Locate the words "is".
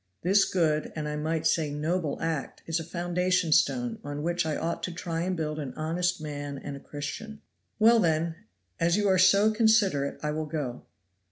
2.65-2.79